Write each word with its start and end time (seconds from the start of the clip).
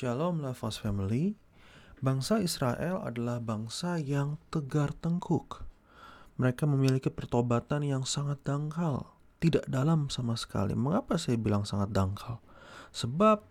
Shalom 0.00 0.40
Lafaz 0.40 0.80
Family. 0.80 1.36
Bangsa 2.00 2.40
Israel 2.40 3.04
adalah 3.04 3.36
bangsa 3.36 4.00
yang 4.00 4.40
tegar 4.48 4.96
tengkuk. 4.96 5.60
Mereka 6.40 6.64
memiliki 6.64 7.12
pertobatan 7.12 7.84
yang 7.84 8.08
sangat 8.08 8.40
dangkal, 8.40 9.12
tidak 9.44 9.68
dalam 9.68 10.08
sama 10.08 10.40
sekali. 10.40 10.72
Mengapa 10.72 11.20
saya 11.20 11.36
bilang 11.36 11.68
sangat 11.68 11.92
dangkal? 11.92 12.40
Sebab 12.96 13.44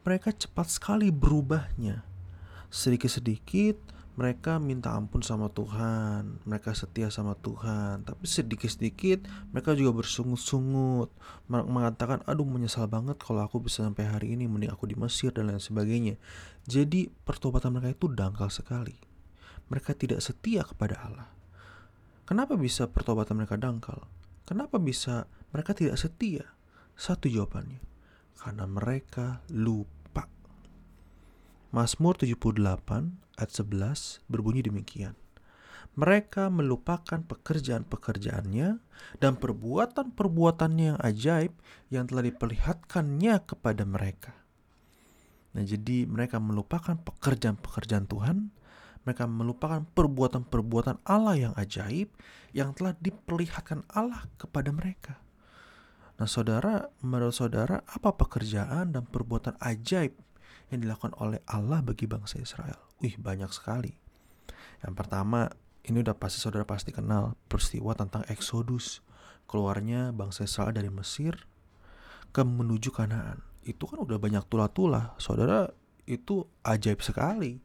mereka 0.00 0.32
cepat 0.32 0.72
sekali 0.72 1.12
berubahnya. 1.12 2.00
Sedikit-sedikit 2.72 3.76
mereka 4.20 4.60
minta 4.60 4.92
ampun 4.92 5.24
sama 5.24 5.48
Tuhan, 5.48 6.44
mereka 6.44 6.76
setia 6.76 7.08
sama 7.08 7.32
Tuhan, 7.40 8.04
tapi 8.04 8.28
sedikit-sedikit 8.28 9.24
mereka 9.48 9.72
juga 9.72 10.04
bersungut-sungut, 10.04 11.08
mengatakan, 11.48 12.20
"Aduh, 12.28 12.44
menyesal 12.44 12.84
banget 12.84 13.16
kalau 13.16 13.40
aku 13.40 13.64
bisa 13.64 13.80
sampai 13.80 14.04
hari 14.04 14.36
ini, 14.36 14.44
mending 14.44 14.68
aku 14.68 14.84
di 14.84 14.92
Mesir 14.92 15.32
dan 15.32 15.48
lain 15.48 15.56
sebagainya." 15.56 16.20
Jadi, 16.68 17.08
pertobatan 17.24 17.72
mereka 17.72 17.96
itu 17.96 18.12
dangkal 18.12 18.52
sekali. 18.52 18.92
Mereka 19.72 19.96
tidak 19.96 20.20
setia 20.20 20.68
kepada 20.68 21.00
Allah. 21.00 21.32
Kenapa 22.28 22.60
bisa 22.60 22.92
pertobatan 22.92 23.40
mereka 23.40 23.56
dangkal? 23.56 24.04
Kenapa 24.44 24.76
bisa 24.76 25.24
mereka 25.48 25.72
tidak 25.72 25.96
setia? 25.96 26.44
Satu 26.92 27.24
jawabannya, 27.24 27.80
karena 28.36 28.68
mereka 28.68 29.40
lupa. 29.48 29.99
Mazmur 31.70 32.18
78 32.18 32.58
ayat 33.38 33.50
11 33.54 34.26
berbunyi 34.26 34.66
demikian. 34.66 35.14
Mereka 35.94 36.50
melupakan 36.50 37.22
pekerjaan-pekerjaannya 37.22 38.82
dan 39.22 39.32
perbuatan-perbuatannya 39.38 40.86
yang 40.94 40.98
ajaib 40.98 41.54
yang 41.94 42.10
telah 42.10 42.26
diperlihatkannya 42.26 43.34
kepada 43.46 43.86
mereka. 43.86 44.34
Nah, 45.54 45.62
jadi 45.62 46.10
mereka 46.10 46.42
melupakan 46.42 46.98
pekerjaan-pekerjaan 46.98 48.06
Tuhan, 48.10 48.50
mereka 49.06 49.30
melupakan 49.30 49.86
perbuatan-perbuatan 49.94 51.06
Allah 51.06 51.34
yang 51.38 51.54
ajaib 51.54 52.10
yang 52.50 52.74
telah 52.74 52.98
diperlihatkan 52.98 53.86
Allah 53.94 54.26
kepada 54.42 54.74
mereka. 54.74 55.22
Nah, 56.18 56.26
saudara, 56.26 56.90
menurut 56.98 57.34
saudara, 57.34 57.86
apa 57.86 58.10
pekerjaan 58.18 58.90
dan 58.90 59.06
perbuatan 59.06 59.54
ajaib 59.62 60.18
yang 60.70 60.80
dilakukan 60.86 61.14
oleh 61.18 61.42
Allah 61.50 61.82
bagi 61.82 62.06
bangsa 62.06 62.38
Israel? 62.38 62.78
Wih, 63.02 63.18
banyak 63.18 63.50
sekali. 63.50 63.94
Yang 64.80 64.94
pertama, 64.96 65.50
ini 65.84 66.00
udah 66.00 66.16
pasti 66.16 66.38
saudara 66.38 66.64
pasti 66.64 66.94
kenal 66.94 67.34
peristiwa 67.50 67.92
tentang 67.98 68.22
Exodus. 68.30 69.02
Keluarnya 69.50 70.14
bangsa 70.14 70.46
Israel 70.46 70.70
dari 70.70 70.88
Mesir 70.88 71.46
ke 72.30 72.46
menuju 72.46 72.94
Kanaan. 72.94 73.42
Itu 73.66 73.90
kan 73.90 73.98
udah 73.98 74.16
banyak 74.16 74.46
tulah-tulah. 74.46 75.18
Saudara, 75.18 75.68
itu 76.06 76.46
ajaib 76.62 77.02
sekali. 77.02 77.58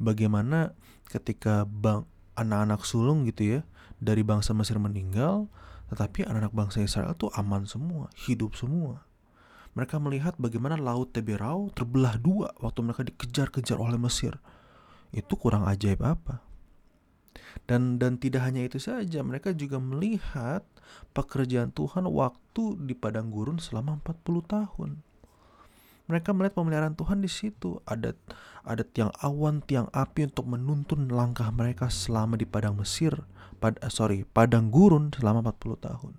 Bagaimana 0.00 0.74
ketika 1.06 1.66
bang 1.66 2.06
anak-anak 2.38 2.82
sulung 2.88 3.28
gitu 3.28 3.58
ya 3.58 3.60
dari 4.00 4.24
bangsa 4.24 4.56
Mesir 4.56 4.80
meninggal, 4.80 5.46
tetapi 5.92 6.24
anak-anak 6.24 6.54
bangsa 6.56 6.78
Israel 6.80 7.12
tuh 7.18 7.28
aman 7.36 7.68
semua, 7.68 8.08
hidup 8.26 8.56
semua. 8.56 9.04
Mereka 9.78 10.02
melihat 10.02 10.34
bagaimana 10.34 10.74
laut 10.74 11.14
Teberau 11.14 11.70
terbelah 11.70 12.18
dua 12.18 12.50
waktu 12.58 12.80
mereka 12.82 13.06
dikejar-kejar 13.06 13.78
oleh 13.78 13.96
Mesir. 13.96 14.34
Itu 15.14 15.38
kurang 15.38 15.66
ajaib 15.66 16.02
apa? 16.02 16.42
Dan 17.66 18.02
dan 18.02 18.18
tidak 18.18 18.42
hanya 18.46 18.66
itu 18.66 18.82
saja, 18.82 19.22
mereka 19.22 19.54
juga 19.54 19.78
melihat 19.78 20.66
pekerjaan 21.14 21.70
Tuhan 21.70 22.06
waktu 22.10 22.78
di 22.82 22.94
padang 22.98 23.30
gurun 23.30 23.62
selama 23.62 24.02
40 24.02 24.42
tahun. 24.42 24.90
Mereka 26.10 26.34
melihat 26.34 26.58
pemeliharaan 26.58 26.98
Tuhan 26.98 27.22
di 27.22 27.30
situ. 27.30 27.78
Ada 27.86 28.18
ada 28.66 28.82
tiang 28.82 29.14
awan, 29.22 29.62
tiang 29.62 29.86
api 29.94 30.26
untuk 30.26 30.50
menuntun 30.50 31.06
langkah 31.06 31.46
mereka 31.54 31.86
selama 31.86 32.34
di 32.34 32.42
padang 32.42 32.74
Mesir, 32.74 33.14
pad, 33.62 33.78
sorry, 33.86 34.26
padang 34.26 34.74
gurun 34.74 35.14
selama 35.14 35.46
40 35.54 35.86
tahun. 35.86 36.12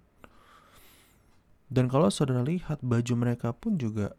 Dan 1.72 1.88
kalau 1.88 2.12
saudara 2.12 2.44
lihat 2.44 2.84
baju 2.84 3.14
mereka 3.16 3.56
pun 3.56 3.80
juga 3.80 4.12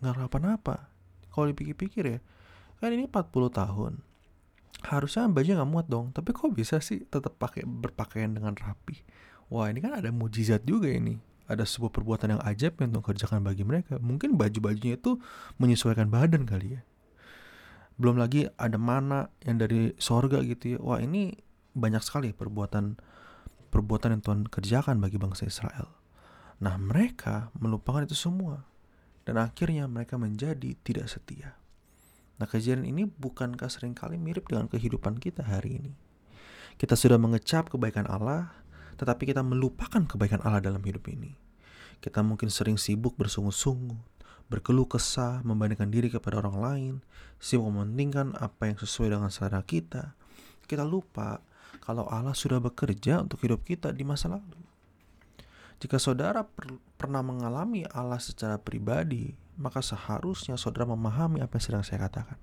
nggak 0.00 0.24
apa-apa. 0.24 0.88
Kalau 1.28 1.52
dipikir-pikir 1.52 2.04
ya, 2.16 2.18
kan 2.80 2.96
ini 2.96 3.04
40 3.04 3.52
tahun. 3.52 3.92
Harusnya 4.88 5.28
baju 5.28 5.50
nggak 5.52 5.70
muat 5.70 5.86
dong, 5.92 6.16
tapi 6.16 6.32
kok 6.32 6.48
bisa 6.56 6.80
sih 6.80 7.04
tetap 7.04 7.36
pakai 7.36 7.68
berpakaian 7.68 8.32
dengan 8.32 8.56
rapi? 8.56 9.04
Wah 9.52 9.68
ini 9.68 9.84
kan 9.84 10.00
ada 10.00 10.08
mujizat 10.08 10.64
juga 10.64 10.88
ini. 10.88 11.20
Ada 11.44 11.68
sebuah 11.68 11.92
perbuatan 11.92 12.40
yang 12.40 12.42
ajaib 12.42 12.80
yang 12.80 12.96
Tuhan 12.96 13.04
kerjakan 13.04 13.40
bagi 13.44 13.68
mereka. 13.68 14.00
Mungkin 14.00 14.40
baju-bajunya 14.40 14.96
itu 14.96 15.20
menyesuaikan 15.60 16.08
badan 16.08 16.48
kali 16.48 16.80
ya. 16.80 16.82
Belum 18.00 18.16
lagi 18.16 18.48
ada 18.56 18.80
mana 18.80 19.28
yang 19.44 19.60
dari 19.60 19.92
sorga 20.00 20.40
gitu 20.40 20.76
ya. 20.76 20.78
Wah 20.80 21.04
ini 21.04 21.36
banyak 21.76 22.00
sekali 22.00 22.32
perbuatan 22.32 22.96
perbuatan 23.68 24.16
yang 24.16 24.22
Tuhan 24.24 24.40
kerjakan 24.48 25.04
bagi 25.04 25.20
bangsa 25.20 25.44
Israel. 25.44 26.03
Nah, 26.62 26.78
mereka 26.78 27.50
melupakan 27.58 28.06
itu 28.06 28.14
semua 28.14 28.62
dan 29.24 29.40
akhirnya 29.40 29.88
mereka 29.90 30.20
menjadi 30.20 30.76
tidak 30.84 31.10
setia. 31.10 31.56
Nah, 32.38 32.46
kejadian 32.50 32.86
ini 32.86 33.06
bukankah 33.06 33.70
sering 33.70 33.94
kali 33.94 34.18
mirip 34.18 34.50
dengan 34.50 34.66
kehidupan 34.66 35.22
kita 35.22 35.46
hari 35.46 35.82
ini? 35.82 35.92
Kita 36.74 36.98
sudah 36.98 37.14
mengecap 37.14 37.70
kebaikan 37.70 38.10
Allah, 38.10 38.50
tetapi 38.98 39.30
kita 39.30 39.46
melupakan 39.46 40.02
kebaikan 40.02 40.42
Allah 40.42 40.58
dalam 40.58 40.82
hidup 40.82 41.06
ini. 41.06 41.38
Kita 42.02 42.20
mungkin 42.26 42.50
sering 42.50 42.74
sibuk 42.74 43.14
bersungut-sungut, 43.14 44.02
berkeluh 44.50 44.90
kesah, 44.90 45.40
membandingkan 45.46 45.88
diri 45.88 46.10
kepada 46.10 46.42
orang 46.42 46.56
lain, 46.58 46.94
sibuk 47.38 47.70
mementingkan 47.70 48.34
apa 48.42 48.74
yang 48.74 48.76
sesuai 48.76 49.14
dengan 49.14 49.30
selera 49.30 49.62
kita. 49.62 50.18
Kita 50.66 50.82
lupa 50.82 51.38
kalau 51.80 52.10
Allah 52.10 52.34
sudah 52.34 52.58
bekerja 52.58 53.22
untuk 53.22 53.40
hidup 53.46 53.62
kita 53.62 53.94
di 53.94 54.02
masa 54.02 54.34
lalu. 54.34 54.73
Jika 55.84 56.00
saudara 56.00 56.48
per 56.48 56.80
pernah 56.96 57.20
mengalami 57.20 57.84
Allah 57.92 58.16
secara 58.16 58.56
pribadi, 58.56 59.36
maka 59.60 59.84
seharusnya 59.84 60.56
saudara 60.56 60.88
memahami 60.88 61.44
apa 61.44 61.60
yang 61.60 61.64
sedang 61.68 61.84
saya 61.84 62.08
katakan. 62.08 62.40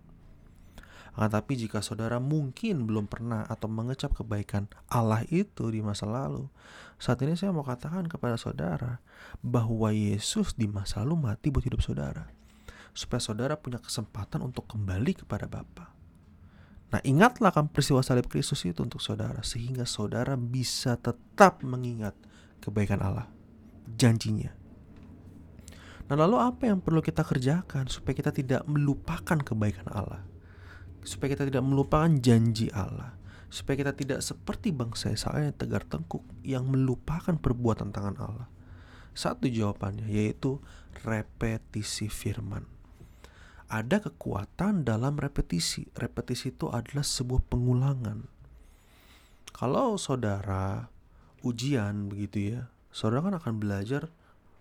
Akan 1.18 1.34
tapi 1.34 1.58
jika 1.58 1.82
saudara 1.82 2.22
mungkin 2.22 2.86
belum 2.86 3.10
pernah 3.10 3.50
atau 3.50 3.66
mengecap 3.66 4.14
kebaikan 4.14 4.70
Allah 4.86 5.26
itu 5.34 5.74
di 5.74 5.82
masa 5.82 6.06
lalu, 6.06 6.54
saat 7.02 7.18
ini 7.26 7.34
saya 7.34 7.50
mau 7.50 7.66
katakan 7.66 8.06
kepada 8.06 8.38
saudara 8.38 9.02
bahwa 9.42 9.90
Yesus 9.90 10.54
di 10.54 10.70
masa 10.70 11.02
lalu 11.02 11.26
mati 11.26 11.50
buat 11.50 11.66
hidup 11.66 11.82
saudara. 11.82 12.30
Supaya 12.94 13.26
saudara 13.26 13.58
punya 13.58 13.82
kesempatan 13.82 14.46
untuk 14.46 14.70
kembali 14.70 15.26
kepada 15.26 15.50
Bapa. 15.50 15.90
Nah 16.94 17.02
ingatlah 17.02 17.50
kan 17.50 17.74
peristiwa 17.74 18.06
salib 18.06 18.30
Kristus 18.30 18.62
itu 18.70 18.86
untuk 18.86 19.02
saudara 19.02 19.42
sehingga 19.42 19.90
saudara 19.90 20.38
bisa 20.38 20.94
tetap 20.94 21.66
mengingat 21.66 22.14
kebaikan 22.62 23.02
Allah, 23.02 23.28
janjinya. 23.98 24.54
Nah, 26.12 26.28
lalu 26.28 26.38
apa 26.44 26.68
yang 26.68 26.84
perlu 26.84 27.00
kita 27.00 27.24
kerjakan 27.24 27.88
supaya 27.88 28.12
kita 28.12 28.36
tidak 28.36 28.68
melupakan 28.68 29.40
kebaikan 29.40 29.88
Allah? 29.90 30.22
Supaya 31.02 31.34
kita 31.34 31.48
tidak 31.48 31.64
melupakan 31.64 32.12
janji 32.20 32.68
Allah, 32.76 33.16
supaya 33.48 33.80
kita 33.80 33.96
tidak 33.96 34.20
seperti 34.20 34.76
bangsa 34.76 35.16
Israel 35.16 35.50
yang 35.50 35.58
tegar 35.58 35.88
tengkuk 35.88 36.22
yang 36.44 36.68
melupakan 36.68 37.34
perbuatan 37.40 37.96
tangan 37.96 38.16
Allah. 38.20 38.48
Satu 39.16 39.48
jawabannya 39.48 40.08
yaitu 40.08 40.60
repetisi 41.04 42.12
firman. 42.12 42.68
Ada 43.72 44.04
kekuatan 44.04 44.84
dalam 44.84 45.16
repetisi. 45.16 45.88
Repetisi 45.96 46.52
itu 46.52 46.68
adalah 46.68 47.08
sebuah 47.08 47.40
pengulangan. 47.48 48.28
Kalau 49.56 49.96
saudara 49.96 50.92
ujian 51.42 52.08
begitu 52.08 52.58
ya, 52.58 52.62
saudara 52.94 53.30
kan 53.30 53.36
akan 53.38 53.54
belajar 53.62 54.10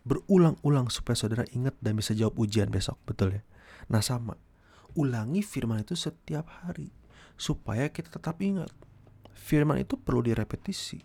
berulang-ulang 0.05 0.89
supaya 0.89 1.17
saudara 1.17 1.45
ingat 1.53 1.77
dan 1.79 1.97
bisa 1.97 2.17
jawab 2.17 2.37
ujian 2.41 2.73
besok, 2.73 2.97
betul 3.05 3.37
ya? 3.37 3.43
Nah 3.93 4.01
sama, 4.01 4.37
ulangi 4.97 5.45
firman 5.45 5.84
itu 5.84 5.95
setiap 5.95 6.49
hari 6.65 6.89
supaya 7.41 7.89
kita 7.89 8.13
tetap 8.13 8.41
ingat. 8.41 8.72
Firman 9.33 9.81
itu 9.81 9.97
perlu 9.97 10.21
direpetisi. 10.21 11.01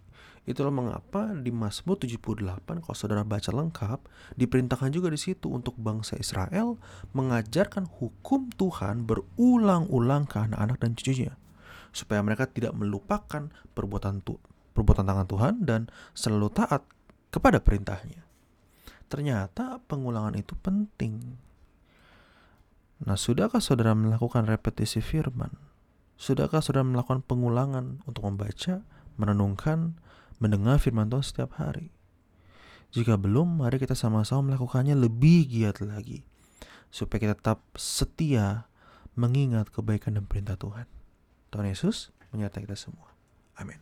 Itulah 0.46 0.70
mengapa 0.70 1.34
di 1.34 1.50
Mazmur 1.50 1.98
78 1.98 2.86
kalau 2.86 2.94
saudara 2.94 3.26
baca 3.26 3.50
lengkap 3.50 4.00
diperintahkan 4.38 4.94
juga 4.94 5.10
di 5.10 5.18
situ 5.18 5.50
untuk 5.50 5.74
bangsa 5.82 6.22
Israel 6.22 6.78
mengajarkan 7.18 7.90
hukum 7.90 8.54
Tuhan 8.54 9.10
berulang-ulang 9.10 10.30
ke 10.30 10.38
anak-anak 10.38 10.78
dan 10.78 10.94
cucunya 10.94 11.34
supaya 11.90 12.22
mereka 12.22 12.46
tidak 12.46 12.78
melupakan 12.78 13.50
perbuatan 13.74 14.22
perbuatan 14.75 15.07
tangan 15.07 15.27
Tuhan 15.31 15.54
dan 15.63 15.81
selalu 16.12 16.51
taat 16.51 16.83
kepada 17.31 17.63
perintahnya. 17.63 18.27
Ternyata 19.07 19.80
pengulangan 19.88 20.36
itu 20.36 20.54
penting. 20.60 21.39
Nah, 23.07 23.16
sudahkah 23.16 23.63
saudara 23.63 23.95
melakukan 23.95 24.44
repetisi 24.45 25.00
firman? 25.00 25.56
Sudahkah 26.16 26.60
saudara 26.60 26.83
melakukan 26.83 27.24
pengulangan 27.24 28.04
untuk 28.07 28.27
membaca, 28.27 28.83
merenungkan, 29.19 30.00
mendengar 30.39 30.80
firman 30.80 31.12
Tuhan 31.12 31.25
setiap 31.25 31.60
hari? 31.60 31.92
Jika 32.95 33.19
belum, 33.19 33.60
mari 33.60 33.75
kita 33.75 33.98
sama-sama 33.98 34.54
melakukannya 34.54 34.95
lebih 34.95 35.48
giat 35.51 35.83
lagi. 35.83 36.24
Supaya 36.88 37.27
kita 37.27 37.36
tetap 37.36 37.60
setia 37.75 38.72
mengingat 39.19 39.72
kebaikan 39.72 40.16
dan 40.16 40.24
perintah 40.27 40.56
Tuhan. 40.56 40.88
Tuhan 41.51 41.68
Yesus 41.68 42.16
menyertai 42.31 42.68
kita 42.68 42.75
semua. 42.80 43.16
Amin. 43.60 43.74